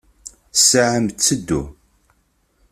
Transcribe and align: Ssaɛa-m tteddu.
Ssaɛa-m 0.57 1.07
tteddu. 1.09 1.61